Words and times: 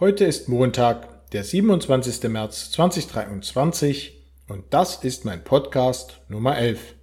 Heute 0.00 0.24
ist 0.24 0.48
Montag, 0.48 1.30
der 1.30 1.44
27. 1.44 2.28
März 2.28 2.72
2023 2.72 4.24
und 4.48 4.64
das 4.70 5.04
ist 5.04 5.24
mein 5.24 5.44
Podcast 5.44 6.20
Nummer 6.28 6.58
11. 6.58 6.96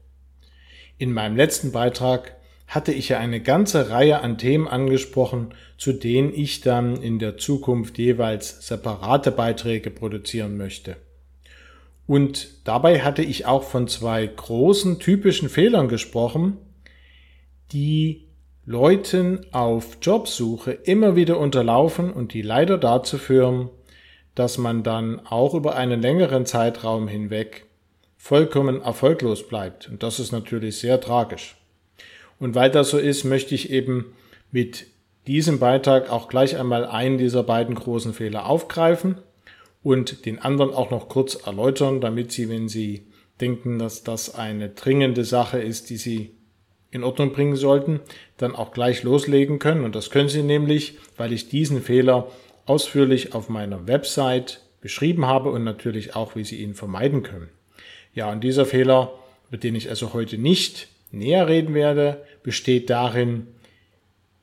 In 0.97 1.13
meinem 1.13 1.37
letzten 1.37 1.71
Beitrag 1.71 2.35
hatte 2.67 2.91
ich 2.91 3.07
ja 3.07 3.17
eine 3.17 3.39
ganze 3.39 3.91
Reihe 3.91 4.19
an 4.19 4.37
Themen 4.37 4.67
angesprochen, 4.67 5.53
zu 5.77 5.93
denen 5.93 6.33
ich 6.33 6.59
dann 6.59 7.01
in 7.01 7.17
der 7.17 7.37
Zukunft 7.37 7.97
jeweils 7.97 8.67
separate 8.67 9.31
Beiträge 9.31 9.89
produzieren 9.89 10.57
möchte. 10.57 10.97
Und 12.07 12.67
dabei 12.67 13.03
hatte 13.03 13.23
ich 13.23 13.45
auch 13.45 13.63
von 13.63 13.87
zwei 13.87 14.27
großen 14.27 14.99
typischen 14.99 15.47
Fehlern 15.47 15.87
gesprochen, 15.87 16.57
die 17.71 18.27
Leuten 18.71 19.45
auf 19.51 19.97
Jobsuche 20.01 20.71
immer 20.71 21.17
wieder 21.17 21.37
unterlaufen 21.37 22.11
und 22.13 22.33
die 22.33 22.41
leider 22.41 22.77
dazu 22.77 23.17
führen, 23.17 23.69
dass 24.33 24.57
man 24.57 24.81
dann 24.81 25.19
auch 25.25 25.53
über 25.53 25.75
einen 25.75 26.01
längeren 26.01 26.45
Zeitraum 26.45 27.09
hinweg 27.09 27.65
vollkommen 28.15 28.81
erfolglos 28.81 29.45
bleibt. 29.45 29.89
Und 29.89 30.03
das 30.03 30.21
ist 30.21 30.31
natürlich 30.31 30.77
sehr 30.77 31.01
tragisch. 31.01 31.57
Und 32.39 32.55
weil 32.55 32.71
das 32.71 32.91
so 32.91 32.97
ist, 32.97 33.25
möchte 33.25 33.55
ich 33.55 33.71
eben 33.71 34.13
mit 34.51 34.87
diesem 35.27 35.59
Beitrag 35.59 36.09
auch 36.09 36.29
gleich 36.29 36.57
einmal 36.57 36.85
einen 36.85 37.17
dieser 37.17 37.43
beiden 37.43 37.75
großen 37.75 38.13
Fehler 38.13 38.45
aufgreifen 38.45 39.17
und 39.83 40.25
den 40.25 40.39
anderen 40.39 40.73
auch 40.73 40.91
noch 40.91 41.09
kurz 41.09 41.35
erläutern, 41.35 41.99
damit 41.99 42.31
Sie, 42.31 42.47
wenn 42.47 42.69
Sie 42.69 43.05
denken, 43.41 43.79
dass 43.79 44.03
das 44.03 44.33
eine 44.33 44.69
dringende 44.69 45.25
Sache 45.25 45.59
ist, 45.59 45.89
die 45.89 45.97
Sie 45.97 46.31
in 46.91 47.03
Ordnung 47.03 47.31
bringen 47.31 47.55
sollten, 47.55 48.01
dann 48.41 48.55
auch 48.55 48.71
gleich 48.71 49.03
loslegen 49.03 49.59
können. 49.59 49.83
Und 49.83 49.95
das 49.95 50.09
können 50.09 50.29
Sie 50.29 50.43
nämlich, 50.43 50.97
weil 51.17 51.33
ich 51.33 51.49
diesen 51.49 51.81
Fehler 51.81 52.31
ausführlich 52.65 53.33
auf 53.33 53.49
meiner 53.49 53.87
Website 53.87 54.61
beschrieben 54.81 55.25
habe 55.25 55.51
und 55.51 55.63
natürlich 55.63 56.15
auch, 56.15 56.35
wie 56.35 56.43
Sie 56.43 56.61
ihn 56.61 56.73
vermeiden 56.73 57.23
können. 57.23 57.49
Ja, 58.13 58.31
und 58.31 58.43
dieser 58.43 58.65
Fehler, 58.65 59.13
über 59.49 59.57
den 59.57 59.75
ich 59.75 59.89
also 59.89 60.13
heute 60.13 60.37
nicht 60.37 60.87
näher 61.11 61.47
reden 61.47 61.73
werde, 61.73 62.25
besteht 62.43 62.89
darin, 62.89 63.47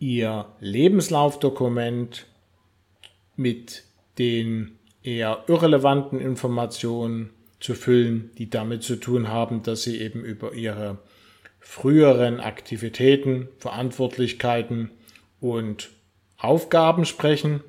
Ihr 0.00 0.46
Lebenslaufdokument 0.60 2.26
mit 3.34 3.82
den 4.18 4.78
eher 5.02 5.42
irrelevanten 5.48 6.20
Informationen 6.20 7.30
zu 7.58 7.74
füllen, 7.74 8.30
die 8.38 8.48
damit 8.48 8.84
zu 8.84 8.96
tun 8.96 9.28
haben, 9.28 9.64
dass 9.64 9.82
Sie 9.82 10.00
eben 10.00 10.22
über 10.24 10.52
Ihre 10.52 10.98
früheren 11.68 12.40
Aktivitäten, 12.40 13.46
Verantwortlichkeiten 13.58 14.90
und 15.38 15.90
Aufgaben 16.38 17.04
sprechen 17.04 17.60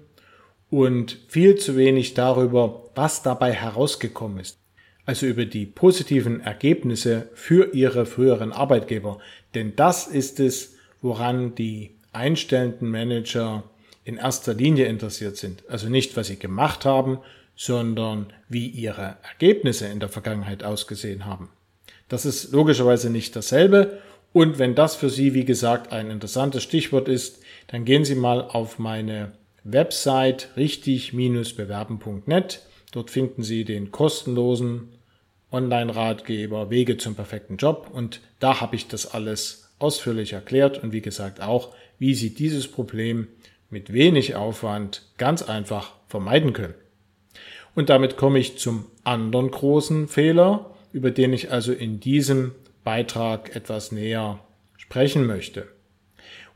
und 0.70 1.20
viel 1.28 1.58
zu 1.58 1.76
wenig 1.76 2.14
darüber, 2.14 2.90
was 2.96 3.24
dabei 3.24 3.52
herausgekommen 3.52 4.40
ist. 4.40 4.58
Also 5.06 5.26
über 5.26 5.44
die 5.44 5.66
positiven 5.66 6.40
Ergebnisse 6.40 7.28
für 7.34 7.74
Ihre 7.74 8.06
früheren 8.06 8.54
Arbeitgeber. 8.54 9.20
Denn 9.54 9.76
das 9.76 10.08
ist 10.08 10.40
es, 10.40 10.76
woran 11.02 11.54
die 11.56 11.92
einstellenden 12.14 12.90
Manager 12.90 13.64
in 14.06 14.16
erster 14.16 14.54
Linie 14.54 14.86
interessiert 14.86 15.36
sind. 15.36 15.64
Also 15.68 15.90
nicht, 15.90 16.16
was 16.16 16.28
sie 16.28 16.40
gemacht 16.40 16.86
haben, 16.86 17.20
sondern 17.58 18.32
wie 18.48 18.68
ihre 18.68 19.18
Ergebnisse 19.30 19.88
in 19.88 20.00
der 20.00 20.10
Vergangenheit 20.10 20.64
ausgesehen 20.64 21.26
haben. 21.26 21.50
Das 22.10 22.26
ist 22.26 22.52
logischerweise 22.52 23.10
nicht 23.10 23.36
dasselbe. 23.36 24.00
Und 24.34 24.60
wenn 24.60 24.76
das 24.76 24.96
für 24.96 25.10
Sie, 25.10 25.34
wie 25.34 25.46
gesagt, 25.46 25.94
ein 25.94 26.12
interessantes 26.12 26.64
Stichwort 26.64 27.08
ist, 27.08 27.42
dann 27.68 27.86
gehen 27.86 28.04
Sie 28.04 28.16
mal 28.16 28.42
auf 28.42 28.78
meine 28.78 29.32
Website 29.64 30.50
richtig-bewerben.net. 30.58 32.62
Dort 32.92 33.12
finden 33.12 33.44
Sie 33.44 33.66
den 33.66 33.92
kostenlosen 33.92 34.90
Online-Ratgeber 35.52 36.70
Wege 36.70 36.98
zum 36.98 37.16
perfekten 37.16 37.58
Job 37.58 37.90
und 37.92 38.22
da 38.40 38.62
habe 38.62 38.76
ich 38.76 38.88
das 38.88 39.14
alles 39.14 39.70
ausführlich 39.80 40.34
erklärt 40.34 40.84
und 40.84 40.92
wie 40.92 41.02
gesagt 41.02 41.42
auch, 41.42 41.74
wie 41.98 42.14
Sie 42.14 42.34
dieses 42.34 42.68
Problem 42.68 43.28
mit 43.70 43.94
wenig 43.94 44.36
Aufwand 44.36 45.04
ganz 45.18 45.42
einfach 45.42 45.94
vermeiden 46.08 46.54
können. 46.54 46.76
Und 47.76 47.90
damit 47.90 48.18
komme 48.18 48.40
ich 48.40 48.58
zum 48.58 48.86
anderen 49.04 49.52
großen 49.52 50.08
Fehler, 50.08 50.76
über 50.92 51.12
den 51.12 51.34
ich 51.34 51.52
also 51.52 51.72
in 51.72 52.00
diesem 52.00 52.54
Beitrag 52.84 53.56
etwas 53.56 53.92
näher 53.92 54.40
sprechen 54.78 55.26
möchte. 55.26 55.68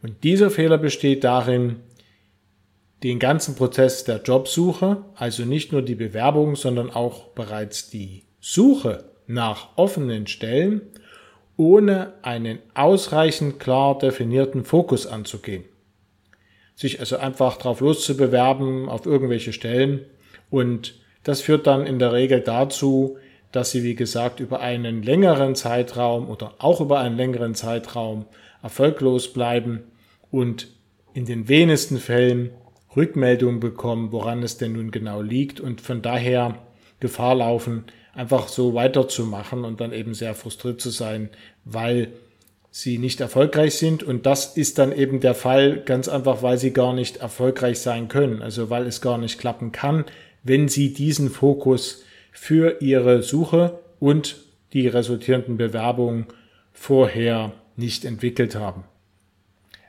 Und 0.02 0.24
dieser 0.24 0.50
Fehler 0.50 0.78
besteht 0.78 1.24
darin, 1.24 1.78
den 3.04 3.20
ganzen 3.20 3.56
Prozess 3.56 4.06
der 4.06 4.22
Jobsuche, 4.22 5.04
also 5.16 5.44
nicht 5.44 5.72
nur 5.72 5.82
die 5.82 5.96
Bewerbung, 5.96 6.56
sondern 6.56 6.90
auch 6.90 7.28
bereits 7.30 7.90
die 7.90 8.24
Suche 8.40 9.06
nach 9.28 9.70
offenen 9.78 10.28
Stellen, 10.28 10.82
ohne 11.58 12.14
einen 12.24 12.60
ausreichend 12.74 13.60
klar 13.60 13.98
definierten 13.98 14.64
Fokus 14.64 15.06
anzugehen. 15.06 15.66
Sich 16.76 17.00
also 17.00 17.18
einfach 17.18 17.58
drauf 17.58 17.82
loszubewerben 17.82 18.90
auf 18.90 19.06
irgendwelche 19.06 19.54
Stellen 19.54 20.06
und 20.50 20.96
das 21.24 21.42
führt 21.42 21.68
dann 21.68 21.86
in 21.86 22.00
der 22.00 22.12
Regel 22.14 22.42
dazu, 22.42 23.18
dass 23.54 23.72
sie, 23.72 23.84
wie 23.84 23.96
gesagt, 23.96 24.42
über 24.42 24.60
einen 24.60 25.04
längeren 25.04 25.56
Zeitraum 25.56 26.28
oder 26.28 26.56
auch 26.58 26.82
über 26.82 27.00
einen 27.00 27.16
längeren 27.16 27.56
Zeitraum 27.56 28.26
erfolglos 28.62 29.32
bleiben 29.32 29.84
und 30.32 30.68
in 31.14 31.26
den 31.26 31.48
wenigsten 31.48 32.00
Fällen 32.00 32.50
Rückmeldungen 32.96 33.60
bekommen, 33.60 34.12
woran 34.12 34.44
es 34.44 34.58
denn 34.58 34.74
nun 34.74 34.92
genau 34.92 35.22
liegt 35.22 35.60
und 35.60 35.82
von 35.82 36.02
daher 36.02 36.58
Gefahr 37.00 37.36
laufen, 37.36 37.86
einfach 38.14 38.48
so 38.48 38.74
weiterzumachen 38.74 39.66
und 39.66 39.82
dann 39.82 39.94
eben 39.94 40.16
sehr 40.16 40.34
frustriert 40.34 40.82
zu 40.82 40.90
sein, 40.90 41.30
weil 41.64 42.10
sie 42.72 42.98
nicht 42.98 43.22
erfolgreich 43.22 43.76
sind. 43.76 44.02
Und 44.02 44.26
das 44.26 44.58
ist 44.58 44.80
dann 44.80 44.92
eben 44.92 45.20
der 45.20 45.36
Fall, 45.36 45.82
ganz 45.86 46.08
einfach, 46.08 46.42
weil 46.42 46.58
sie 46.58 46.74
gar 46.74 46.94
nicht 46.94 47.18
erfolgreich 47.18 47.80
sein 47.80 48.08
können. 48.08 48.42
Also 48.42 48.72
weil 48.72 48.88
es 48.88 49.00
gar 49.00 49.20
nicht 49.20 49.40
klappen 49.40 49.72
kann, 49.72 50.06
wenn 50.42 50.68
sie 50.68 50.92
diesen 50.94 51.30
Fokus 51.30 52.04
für 52.34 52.82
ihre 52.82 53.22
Suche 53.22 53.80
und 54.00 54.38
die 54.74 54.88
resultierenden 54.88 55.56
Bewerbungen 55.58 56.26
vorher 56.74 57.54
nicht 57.78 58.04
entwickelt 58.04 58.56
haben. 58.56 58.84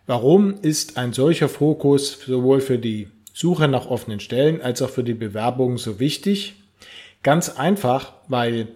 Warum 0.06 0.54
ist 0.60 0.98
ein 0.98 1.12
solcher 1.14 1.48
Fokus 1.48 2.12
sowohl 2.26 2.60
für 2.60 2.78
die 2.78 3.08
Suche 3.32 3.66
nach 3.66 3.86
offenen 3.86 4.20
Stellen 4.20 4.60
als 4.60 4.82
auch 4.82 4.90
für 4.90 5.02
die 5.02 5.14
Bewerbung 5.14 5.78
so 5.78 5.98
wichtig? 5.98 6.54
Ganz 7.22 7.48
einfach, 7.48 8.12
weil 8.28 8.68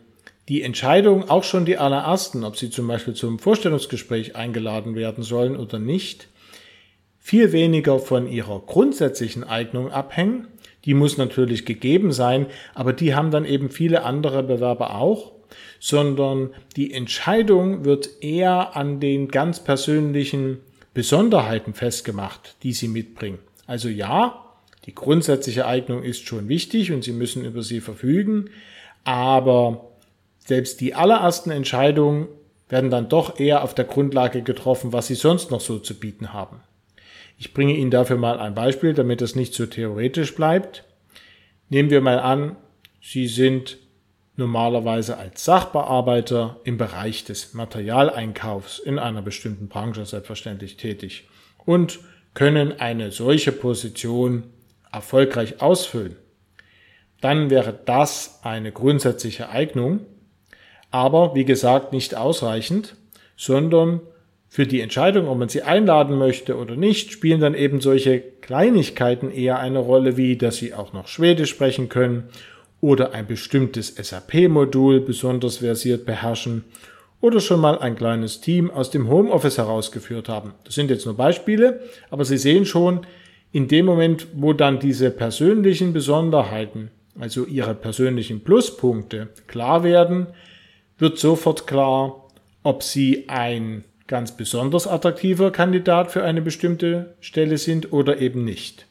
die 0.49 0.63
Entscheidung, 0.63 1.29
auch 1.29 1.45
schon 1.45 1.67
die 1.67 1.77
allerersten, 1.77 2.45
ob 2.45 2.57
sie 2.57 2.71
zum 2.71 2.89
Beispiel 2.89 3.13
zum 3.13 3.39
Vorstellungsgespräch 3.39 4.35
eingeladen 4.35 4.95
werden 4.95 5.23
sollen 5.23 5.57
oder 5.57 5.79
nicht, 5.79 6.29
viel 7.19 7.53
weniger 7.53 7.99
von 7.99 8.27
ihrer 8.27 8.61
grundsätzlichen 8.61 9.45
Eignung 9.45 9.93
abhängen, 9.93 10.49
die 10.85 10.95
muss 10.95 11.19
natürlich 11.19 11.65
gegeben 11.67 12.13
sein, 12.13 12.47
aber 12.75 12.93
die 12.93 13.15
haben 13.15 13.31
dann 13.31 13.45
eben 13.45 13.71
viele 13.71 14.05
andere 14.05 14.43
Bewerber 14.43 14.95
auch, 14.97 15.33
sondern 15.81 16.51
die 16.77 16.93
Entscheidung 16.93 17.85
wird 17.85 18.23
eher 18.23 18.77
an 18.77 19.01
den 19.01 19.29
ganz 19.29 19.61
persönlichen 19.61 20.59
Besonderheiten 20.95 21.75
festgemacht, 21.75 22.57
die 22.63 22.73
sie 22.73 22.89
mitbringen. 22.89 23.39
Also 23.67 23.89
ja, 23.89 24.45
die 24.87 24.95
grundsätzliche 24.95 25.67
Eignung 25.67 26.03
ist 26.03 26.27
schon 26.27 26.49
wichtig 26.49 26.93
und 26.93 27.05
sie 27.05 27.13
müssen 27.13 27.45
über 27.45 27.63
sie 27.63 27.81
verfügen, 27.81 28.51
aber 29.05 29.91
selbst 30.39 30.81
die 30.81 30.95
allerersten 30.95 31.51
Entscheidungen 31.51 32.29
werden 32.69 32.91
dann 32.91 33.09
doch 33.09 33.39
eher 33.39 33.63
auf 33.63 33.75
der 33.75 33.85
Grundlage 33.85 34.43
getroffen, 34.43 34.93
was 34.93 35.07
sie 35.07 35.15
sonst 35.15 35.51
noch 35.51 35.61
so 35.61 35.79
zu 35.79 35.95
bieten 35.95 36.33
haben. 36.33 36.61
Ich 37.39 37.55
bringe 37.55 37.77
Ihnen 37.77 37.93
dafür 37.93 38.17
mal 38.17 38.41
ein 38.41 38.55
Beispiel, 38.55 38.95
damit 38.95 39.23
es 39.23 39.37
nicht 39.37 39.55
so 39.55 39.65
theoretisch 39.67 40.35
bleibt. 40.35 40.85
Nehmen 41.69 41.89
wir 41.89 42.01
mal 42.01 42.19
an, 42.19 42.57
Sie 43.01 43.29
sind 43.29 43.79
normalerweise 44.37 45.17
als 45.17 45.45
Sachbearbeiter 45.45 46.61
im 46.65 46.79
Bereich 46.79 47.25
des 47.25 47.55
Materialeinkaufs 47.55 48.81
in 48.81 48.99
einer 48.99 49.23
bestimmten 49.23 49.69
Branche 49.69 50.05
selbstverständlich 50.05 50.77
tätig 50.77 51.29
und 51.65 52.01
können 52.35 52.81
eine 52.81 53.13
solche 53.13 53.53
Position 53.53 54.45
erfolgreich 54.93 55.61
ausfüllen. 55.61 56.17
Dann 57.21 57.51
wäre 57.51 57.79
das 57.85 58.41
eine 58.43 58.73
grundsätzliche 58.73 59.49
Eignung, 59.49 60.01
aber 60.91 61.35
wie 61.35 61.45
gesagt 61.45 61.93
nicht 61.93 62.17
ausreichend, 62.17 62.97
sondern 63.37 64.01
für 64.49 64.67
die 64.67 64.81
Entscheidung, 64.81 65.29
ob 65.29 65.39
man 65.39 65.49
sie 65.49 65.63
einladen 65.63 66.17
möchte 66.17 66.57
oder 66.57 66.75
nicht, 66.75 67.13
spielen 67.13 67.41
dann 67.41 67.55
eben 67.55 67.81
solche 67.81 68.21
Kleinigkeiten 68.21 69.31
eher 69.31 69.59
eine 69.59 69.79
Rolle, 69.79 70.17
wie 70.17 70.37
dass 70.37 70.57
sie 70.57 70.75
auch 70.75 70.93
noch 70.93 71.07
Schwedisch 71.07 71.51
sprechen 71.51 71.89
können 71.89 72.25
oder 72.81 73.13
ein 73.13 73.27
bestimmtes 73.27 73.95
SAP-Modul 73.97 75.01
besonders 75.01 75.59
versiert 75.59 76.07
beherrschen 76.07 76.65
oder 77.21 77.41
schon 77.41 77.61
mal 77.61 77.79
ein 77.79 77.97
kleines 77.97 78.41
Team 78.41 78.71
aus 78.71 78.91
dem 78.91 79.09
Homeoffice 79.09 79.59
herausgeführt 79.59 80.29
haben. 80.29 80.55
Das 80.65 80.75
sind 80.75 80.91
jetzt 80.91 81.05
nur 81.05 81.17
Beispiele, 81.17 81.81
aber 82.11 82.25
Sie 82.25 82.39
sehen 82.39 82.65
schon, 82.65 83.01
in 83.51 83.67
dem 83.69 83.87
Moment, 83.87 84.29
wo 84.35 84.53
dann 84.53 84.79
diese 84.79 85.11
persönlichen 85.11 85.93
Besonderheiten, 85.93 86.91
also 87.19 87.45
ihre 87.45 87.75
persönlichen 87.75 88.45
Pluspunkte 88.45 89.29
klar 89.47 89.83
werden, 89.83 90.29
wird 90.99 91.19
sofort 91.19 91.67
klar, 91.67 92.29
ob 92.63 92.83
sie 92.83 93.29
ein 93.29 93.85
ganz 94.09 94.37
besonders 94.37 94.87
attraktiver 94.89 95.53
Kandidat 95.53 96.11
für 96.11 96.25
eine 96.25 96.43
bestimmte 96.43 97.15
Stelle 97.21 97.59
sind 97.59 97.93
oder 97.93 98.21
eben 98.21 98.45
nicht. 98.45 98.87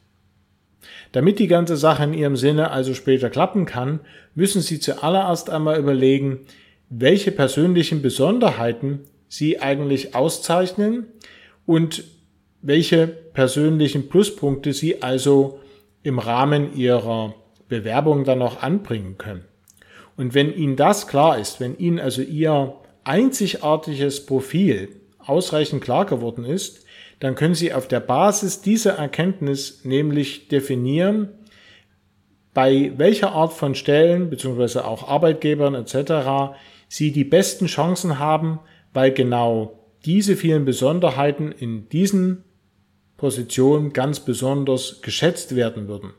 Damit 1.12 1.38
die 1.38 1.48
ganze 1.48 1.76
Sache 1.76 2.04
in 2.04 2.14
Ihrem 2.14 2.36
Sinne 2.36 2.70
also 2.70 2.94
später 2.94 3.28
klappen 3.28 3.66
kann, 3.66 4.00
müssen 4.34 4.62
Sie 4.62 4.78
zuallererst 4.78 5.50
einmal 5.50 5.78
überlegen, 5.78 6.46
welche 6.88 7.32
persönlichen 7.32 8.00
Besonderheiten 8.00 9.00
Sie 9.28 9.60
eigentlich 9.60 10.14
auszeichnen 10.14 11.06
und 11.66 12.04
welche 12.62 13.06
persönlichen 13.06 14.08
Pluspunkte 14.08 14.72
Sie 14.72 15.02
also 15.02 15.60
im 16.02 16.18
Rahmen 16.18 16.76
Ihrer 16.76 17.34
Bewerbung 17.68 18.24
dann 18.24 18.38
noch 18.38 18.62
anbringen 18.62 19.18
können. 19.18 19.44
Und 20.16 20.34
wenn 20.34 20.54
Ihnen 20.54 20.76
das 20.76 21.08
klar 21.08 21.38
ist, 21.38 21.60
wenn 21.60 21.76
Ihnen 21.76 21.98
also 21.98 22.22
Ihr 22.22 22.74
einzigartiges 23.04 24.24
Profil 24.24 24.88
ausreichend 25.18 25.82
klar 25.82 26.06
geworden 26.06 26.44
ist, 26.44 26.84
dann 27.20 27.34
können 27.34 27.54
Sie 27.54 27.72
auf 27.72 27.88
der 27.88 28.00
Basis 28.00 28.60
dieser 28.62 28.92
Erkenntnis 28.92 29.84
nämlich 29.84 30.48
definieren, 30.48 31.30
bei 32.54 32.92
welcher 32.96 33.32
Art 33.32 33.52
von 33.52 33.74
Stellen 33.74 34.30
bzw. 34.30 34.80
auch 34.80 35.08
Arbeitgebern 35.08 35.74
etc. 35.74 36.56
Sie 36.88 37.12
die 37.12 37.24
besten 37.24 37.66
Chancen 37.66 38.18
haben, 38.18 38.60
weil 38.92 39.12
genau 39.12 39.78
diese 40.04 40.36
vielen 40.36 40.64
Besonderheiten 40.64 41.52
in 41.52 41.88
diesen 41.88 42.44
Positionen 43.16 43.92
ganz 43.92 44.20
besonders 44.20 45.02
geschätzt 45.02 45.56
werden 45.56 45.88
würden. 45.88 46.12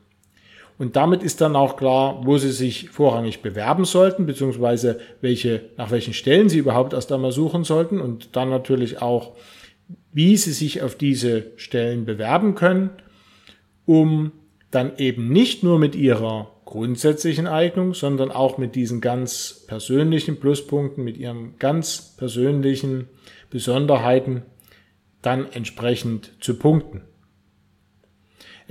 Und 0.80 0.96
damit 0.96 1.22
ist 1.22 1.42
dann 1.42 1.56
auch 1.56 1.76
klar, 1.76 2.22
wo 2.24 2.38
Sie 2.38 2.52
sich 2.52 2.88
vorrangig 2.88 3.42
bewerben 3.42 3.84
sollten, 3.84 4.24
beziehungsweise 4.24 4.98
welche, 5.20 5.60
nach 5.76 5.90
welchen 5.90 6.14
Stellen 6.14 6.48
Sie 6.48 6.56
überhaupt 6.56 6.94
erst 6.94 7.12
einmal 7.12 7.32
suchen 7.32 7.64
sollten 7.64 8.00
und 8.00 8.34
dann 8.34 8.48
natürlich 8.48 9.02
auch, 9.02 9.36
wie 10.14 10.38
Sie 10.38 10.52
sich 10.52 10.80
auf 10.80 10.94
diese 10.94 11.48
Stellen 11.56 12.06
bewerben 12.06 12.54
können, 12.54 12.88
um 13.84 14.32
dann 14.70 14.96
eben 14.96 15.28
nicht 15.28 15.62
nur 15.62 15.78
mit 15.78 15.94
Ihrer 15.94 16.50
grundsätzlichen 16.64 17.46
Eignung, 17.46 17.92
sondern 17.92 18.30
auch 18.30 18.56
mit 18.56 18.74
diesen 18.74 19.02
ganz 19.02 19.66
persönlichen 19.66 20.40
Pluspunkten, 20.40 21.04
mit 21.04 21.18
Ihren 21.18 21.58
ganz 21.58 22.16
persönlichen 22.16 23.06
Besonderheiten 23.50 24.44
dann 25.20 25.46
entsprechend 25.52 26.32
zu 26.40 26.58
punkten. 26.58 27.02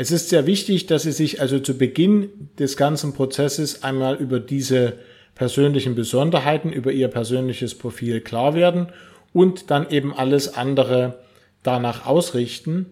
Es 0.01 0.11
ist 0.11 0.29
sehr 0.29 0.45
wichtig, 0.45 0.85
dass 0.85 1.03
Sie 1.03 1.11
sich 1.11 1.41
also 1.41 1.59
zu 1.59 1.77
Beginn 1.77 2.29
des 2.57 2.77
ganzen 2.77 3.11
Prozesses 3.11 3.83
einmal 3.83 4.15
über 4.15 4.39
diese 4.39 4.93
persönlichen 5.35 5.93
Besonderheiten, 5.93 6.71
über 6.71 6.93
Ihr 6.93 7.09
persönliches 7.09 7.75
Profil 7.75 8.21
klar 8.21 8.53
werden 8.53 8.87
und 9.33 9.71
dann 9.71 9.89
eben 9.89 10.13
alles 10.13 10.53
andere 10.53 11.19
danach 11.63 12.05
ausrichten, 12.05 12.85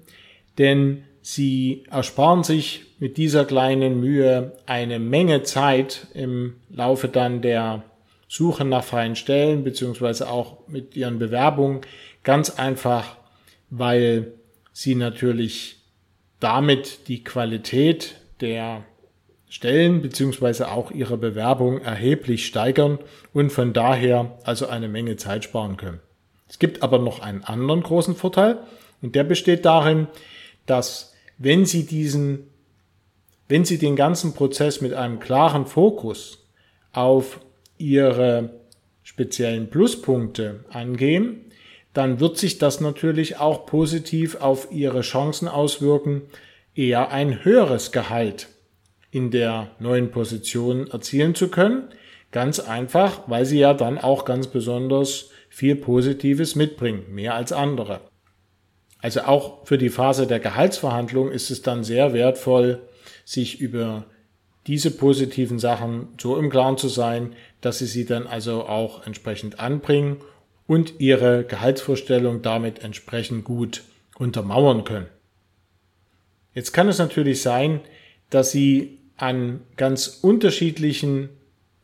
denn 0.57 1.05
Sie 1.21 1.85
ersparen 1.89 2.43
sich 2.43 2.83
mit 2.99 3.15
dieser 3.15 3.45
kleinen 3.45 4.01
Mühe 4.01 4.57
eine 4.65 4.99
Menge 4.99 5.43
Zeit 5.43 6.07
im 6.13 6.55
Laufe 6.69 7.07
dann 7.07 7.41
der 7.41 7.85
Suche 8.27 8.65
nach 8.65 8.83
freien 8.83 9.15
Stellen 9.15 9.63
beziehungsweise 9.63 10.29
auch 10.29 10.67
mit 10.67 10.97
Ihren 10.97 11.19
Bewerbungen. 11.19 11.79
Ganz 12.23 12.49
einfach, 12.49 13.15
weil 13.69 14.33
Sie 14.73 14.95
natürlich 14.95 15.76
damit 16.39 17.07
die 17.07 17.23
Qualität 17.23 18.15
der 18.41 18.83
Stellen 19.49 20.01
beziehungsweise 20.01 20.69
auch 20.71 20.91
ihre 20.91 21.17
Bewerbung 21.17 21.81
erheblich 21.81 22.45
steigern 22.45 22.99
und 23.33 23.51
von 23.51 23.73
daher 23.73 24.37
also 24.43 24.67
eine 24.67 24.89
Menge 24.89 25.15
Zeit 25.15 25.45
sparen 25.45 25.77
können. 25.77 25.99
Es 26.49 26.59
gibt 26.59 26.83
aber 26.83 26.99
noch 26.99 27.21
einen 27.21 27.43
anderen 27.43 27.81
großen 27.81 28.15
Vorteil 28.15 28.59
und 29.01 29.15
der 29.15 29.23
besteht 29.23 29.65
darin, 29.65 30.07
dass 30.65 31.13
wenn 31.37 31.65
Sie 31.65 31.85
diesen, 31.85 32.47
wenn 33.47 33.63
Sie 33.63 33.77
den 33.77 33.95
ganzen 33.95 34.33
Prozess 34.33 34.81
mit 34.81 34.93
einem 34.93 35.19
klaren 35.19 35.65
Fokus 35.65 36.45
auf 36.91 37.39
Ihre 37.77 38.61
speziellen 39.03 39.69
Pluspunkte 39.69 40.65
angehen, 40.69 41.46
dann 41.97 42.19
wird 42.19 42.37
sich 42.37 42.59
das 42.59 42.79
natürlich 42.79 43.39
auch 43.39 43.65
positiv 43.65 44.35
auf 44.35 44.71
ihre 44.71 45.01
Chancen 45.01 45.47
auswirken, 45.47 46.21
eher 46.75 47.09
ein 47.09 47.43
höheres 47.43 47.91
Gehalt 47.91 48.49
in 49.09 49.31
der 49.31 49.71
neuen 49.79 50.11
Position 50.11 50.91
erzielen 50.91 51.33
zu 51.33 51.49
können. 51.49 51.89
Ganz 52.31 52.59
einfach, 52.59 53.21
weil 53.25 53.45
sie 53.45 53.57
ja 53.57 53.73
dann 53.73 53.97
auch 53.97 54.25
ganz 54.25 54.45
besonders 54.45 55.31
viel 55.49 55.75
Positives 55.75 56.53
mitbringen, 56.53 57.03
mehr 57.09 57.33
als 57.33 57.51
andere. 57.51 58.01
Also 58.99 59.21
auch 59.21 59.65
für 59.65 59.79
die 59.79 59.89
Phase 59.89 60.27
der 60.27 60.39
Gehaltsverhandlung 60.39 61.31
ist 61.31 61.49
es 61.49 61.63
dann 61.63 61.83
sehr 61.83 62.13
wertvoll, 62.13 62.79
sich 63.25 63.59
über 63.59 64.05
diese 64.67 64.91
positiven 64.91 65.57
Sachen 65.57 66.09
so 66.21 66.37
im 66.37 66.51
Klaren 66.51 66.77
zu 66.77 66.89
sein, 66.89 67.33
dass 67.61 67.79
sie 67.79 67.87
sie 67.87 68.05
dann 68.05 68.27
also 68.27 68.67
auch 68.67 69.07
entsprechend 69.07 69.59
anbringen 69.59 70.17
und 70.67 70.99
ihre 70.99 71.45
Gehaltsvorstellung 71.45 72.41
damit 72.41 72.83
entsprechend 72.83 73.45
gut 73.45 73.83
untermauern 74.17 74.83
können. 74.83 75.07
Jetzt 76.53 76.73
kann 76.73 76.89
es 76.89 76.99
natürlich 76.99 77.41
sein, 77.41 77.81
dass 78.29 78.51
Sie 78.51 78.99
an 79.15 79.61
ganz 79.77 80.19
unterschiedlichen 80.21 81.29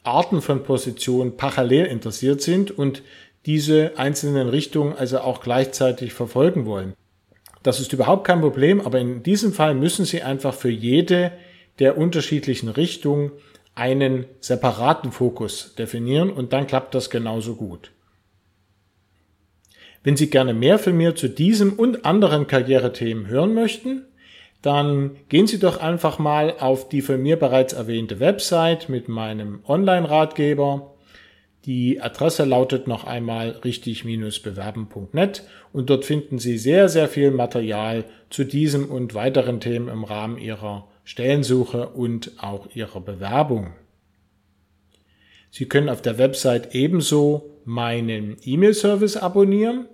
Arten 0.04 0.42
von 0.42 0.64
Positionen 0.64 1.38
parallel 1.38 1.86
interessiert 1.86 2.42
sind 2.42 2.72
und 2.72 3.02
diese 3.46 3.94
einzelnen 3.98 4.50
Richtungen 4.50 4.94
also 4.94 5.20
auch 5.20 5.42
gleichzeitig 5.42 6.14
verfolgen 6.14 6.66
wollen. 6.66 6.94
Das 7.62 7.80
ist 7.80 7.94
überhaupt 7.94 8.26
kein 8.28 8.42
Problem, 8.42 8.82
aber 8.82 9.00
in 9.00 9.24
diesem 9.24 9.54
Fall 9.54 9.74
müssen 9.74 10.06
Sie 10.06 10.22
einfach 10.22 10.54
für 10.54 10.70
jede 10.70 11.32
der 11.80 11.98
unterschiedlichen 11.98 12.70
Richtungen 12.70 13.32
einen 13.76 14.26
separaten 14.42 15.12
Fokus 15.12 15.74
definieren 15.76 16.30
und 16.30 16.54
dann 16.54 16.68
klappt 16.68 16.94
das 16.94 17.10
genauso 17.10 17.56
gut. 17.56 17.92
Wenn 20.04 20.18
Sie 20.18 20.30
gerne 20.30 20.54
mehr 20.54 20.80
von 20.80 20.96
mir 20.96 21.16
zu 21.16 21.30
diesem 21.30 21.74
und 21.74 22.06
anderen 22.06 22.48
Karrierethemen 22.48 23.28
hören 23.28 23.54
möchten, 23.54 24.06
dann 24.62 25.18
gehen 25.30 25.48
Sie 25.48 25.60
doch 25.60 25.78
einfach 25.78 26.20
mal 26.20 26.56
auf 26.60 26.90
die 26.90 27.02
von 27.02 27.22
mir 27.22 27.38
bereits 27.38 27.74
erwähnte 27.74 28.20
Website 28.20 28.90
mit 28.90 29.08
meinem 29.08 29.60
Online-Ratgeber. 29.66 30.94
Die 31.66 32.02
Adresse 32.02 32.44
lautet 32.44 32.88
noch 32.88 33.06
einmal 33.06 33.52
richtig-bewerben.net 33.64 35.44
und 35.72 35.90
dort 35.90 36.04
finden 36.04 36.40
Sie 36.40 36.58
sehr, 36.58 36.90
sehr 36.90 37.08
viel 37.08 37.32
Material 37.32 38.04
zu 38.30 38.44
diesem 38.44 38.92
und 38.92 39.14
weiteren 39.14 39.62
Themen 39.62 39.88
im 39.88 40.04
Rahmen 40.04 40.38
Ihrer 40.38 40.88
Stellensuche 41.06 41.90
und 41.90 42.32
auch 42.38 42.68
Ihrer 42.74 43.00
Bewerbung. 43.00 43.74
Sie 45.52 45.68
können 45.68 45.90
auf 45.90 46.02
der 46.02 46.18
Website 46.18 46.74
ebenso 46.74 47.53
meinen 47.66 48.38
E-Mail-Service 48.44 49.18
abonnieren. 49.18 49.88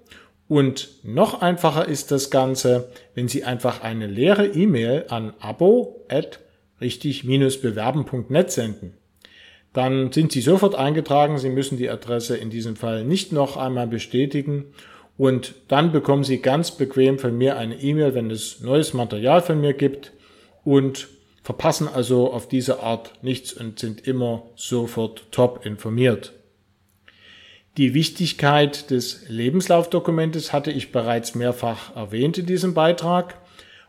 Und 0.48 0.90
noch 1.04 1.42
einfacher 1.42 1.88
ist 1.88 2.12
das 2.12 2.32
Ganze, 2.32 2.90
wenn 3.14 3.28
Sie 3.28 3.44
einfach 3.44 3.84
eine 3.84 4.08
leere 4.08 4.48
E-Mail 4.48 5.06
an 5.10 5.34
abo 5.40 6.06
at 6.10 6.40
richtig-bewerben.net 6.82 8.52
senden. 8.52 8.94
Dann 9.74 10.12
sind 10.12 10.32
Sie 10.32 10.42
sofort 10.42 10.76
eingetragen. 10.76 11.38
Sie 11.38 11.50
müssen 11.50 11.78
die 11.78 11.90
Adresse 11.90 12.36
in 12.38 12.50
diesem 12.50 12.76
Fall 12.76 13.04
nicht 13.06 13.32
noch 13.32 13.58
einmal 13.58 13.88
bestätigen. 13.88 14.66
Und 15.18 15.54
dann 15.68 15.92
bekommen 15.92 16.24
Sie 16.24 16.40
ganz 16.40 16.72
bequem 16.72 17.20
von 17.20 17.38
mir 17.38 17.58
eine 17.58 17.76
E-Mail, 17.76 18.16
wenn 18.16 18.32
es 18.32 18.62
neues 18.62 18.94
Material 18.94 19.42
von 19.42 19.62
mir 19.62 19.74
gibt 19.74 20.14
und 20.64 21.10
verpassen 21.44 21.88
also 21.88 22.32
auf 22.32 22.48
diese 22.48 22.82
Art 22.82 23.14
nichts 23.22 23.54
und 23.54 23.80
sind 23.80 24.08
immer 24.08 24.44
sofort 24.56 25.32
top 25.32 25.66
informiert. 25.66 26.34
Die 27.80 27.94
Wichtigkeit 27.94 28.92
des 28.92 29.30
Lebenslaufdokumentes 29.30 30.52
hatte 30.52 30.70
ich 30.70 30.92
bereits 30.92 31.34
mehrfach 31.34 31.96
erwähnt 31.96 32.38
in 32.38 32.46
diesem 32.46 32.74
Beitrag. 32.74 33.38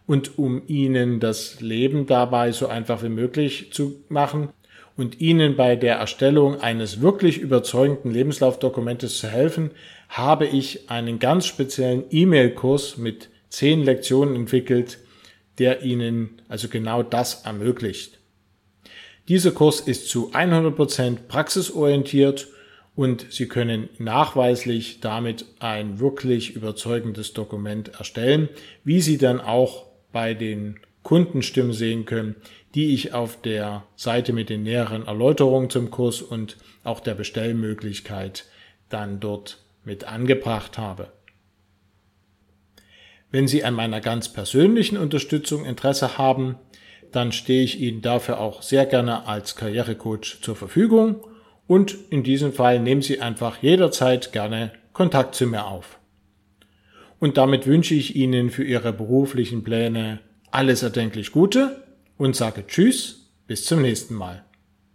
Und 0.06 0.38
um 0.38 0.62
Ihnen 0.68 1.18
das 1.18 1.60
Leben 1.60 2.06
dabei 2.06 2.52
so 2.52 2.68
einfach 2.68 3.02
wie 3.02 3.08
möglich 3.08 3.72
zu 3.72 3.96
machen 4.08 4.50
und 4.96 5.20
Ihnen 5.20 5.56
bei 5.56 5.74
der 5.74 5.96
Erstellung 5.96 6.60
eines 6.60 7.00
wirklich 7.00 7.38
überzeugenden 7.38 8.12
Lebenslaufdokumentes 8.12 9.18
zu 9.18 9.26
helfen, 9.26 9.72
habe 10.08 10.46
ich 10.46 10.88
einen 10.88 11.18
ganz 11.18 11.46
speziellen 11.46 12.04
E-Mail-Kurs 12.12 12.96
mit 12.96 13.28
zehn 13.48 13.82
Lektionen 13.82 14.36
entwickelt, 14.36 14.98
der 15.58 15.82
Ihnen 15.82 16.40
also 16.48 16.68
genau 16.68 17.02
das 17.02 17.44
ermöglicht. 17.44 18.20
Dieser 19.26 19.50
Kurs 19.50 19.80
ist 19.80 20.08
zu 20.08 20.30
100% 20.30 21.26
praxisorientiert 21.26 22.46
und 23.00 23.28
Sie 23.30 23.48
können 23.48 23.88
nachweislich 23.96 25.00
damit 25.00 25.46
ein 25.58 26.00
wirklich 26.00 26.54
überzeugendes 26.54 27.32
Dokument 27.32 27.88
erstellen, 27.94 28.50
wie 28.84 29.00
Sie 29.00 29.16
dann 29.16 29.40
auch 29.40 29.86
bei 30.12 30.34
den 30.34 30.78
Kundenstimmen 31.02 31.72
sehen 31.72 32.04
können, 32.04 32.36
die 32.74 32.92
ich 32.92 33.14
auf 33.14 33.40
der 33.40 33.84
Seite 33.96 34.34
mit 34.34 34.50
den 34.50 34.64
näheren 34.64 35.06
Erläuterungen 35.06 35.70
zum 35.70 35.90
Kurs 35.90 36.20
und 36.20 36.58
auch 36.84 37.00
der 37.00 37.14
Bestellmöglichkeit 37.14 38.44
dann 38.90 39.18
dort 39.18 39.64
mit 39.82 40.04
angebracht 40.04 40.76
habe. 40.76 41.10
Wenn 43.30 43.48
Sie 43.48 43.64
an 43.64 43.72
meiner 43.72 44.02
ganz 44.02 44.30
persönlichen 44.30 44.98
Unterstützung 44.98 45.64
Interesse 45.64 46.18
haben, 46.18 46.56
dann 47.12 47.32
stehe 47.32 47.62
ich 47.62 47.80
Ihnen 47.80 48.02
dafür 48.02 48.40
auch 48.40 48.60
sehr 48.60 48.84
gerne 48.84 49.26
als 49.26 49.56
Karrierecoach 49.56 50.42
zur 50.42 50.54
Verfügung 50.54 51.24
und 51.70 51.96
in 52.10 52.24
diesem 52.24 52.52
Fall 52.52 52.80
nehmen 52.80 53.00
Sie 53.00 53.20
einfach 53.20 53.62
jederzeit 53.62 54.32
gerne 54.32 54.72
Kontakt 54.92 55.36
zu 55.36 55.46
mir 55.46 55.66
auf. 55.66 56.00
Und 57.20 57.36
damit 57.36 57.64
wünsche 57.68 57.94
ich 57.94 58.16
Ihnen 58.16 58.50
für 58.50 58.64
Ihre 58.64 58.92
beruflichen 58.92 59.62
Pläne 59.62 60.18
alles 60.50 60.82
erdenklich 60.82 61.30
Gute 61.30 61.84
und 62.18 62.34
sage 62.34 62.66
Tschüss, 62.66 63.30
bis 63.46 63.66
zum 63.66 63.82
nächsten 63.82 64.14
Mal. 64.14 64.42